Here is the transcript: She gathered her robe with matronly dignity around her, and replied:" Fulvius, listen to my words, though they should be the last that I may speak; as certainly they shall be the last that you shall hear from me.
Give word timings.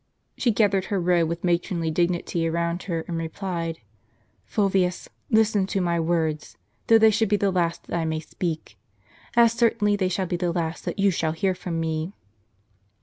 She 0.35 0.49
gathered 0.49 0.85
her 0.85 0.99
robe 0.99 1.29
with 1.29 1.43
matronly 1.43 1.91
dignity 1.91 2.47
around 2.47 2.81
her, 2.89 3.01
and 3.01 3.19
replied:" 3.19 3.77
Fulvius, 4.51 5.07
listen 5.29 5.67
to 5.67 5.79
my 5.79 5.99
words, 5.99 6.57
though 6.87 6.97
they 6.97 7.11
should 7.11 7.29
be 7.29 7.35
the 7.37 7.51
last 7.51 7.85
that 7.85 7.99
I 7.99 8.05
may 8.05 8.19
speak; 8.19 8.79
as 9.35 9.53
certainly 9.53 9.95
they 9.95 10.09
shall 10.09 10.25
be 10.25 10.37
the 10.37 10.51
last 10.51 10.85
that 10.85 10.97
you 10.97 11.11
shall 11.11 11.33
hear 11.33 11.53
from 11.53 11.79
me. 11.79 12.13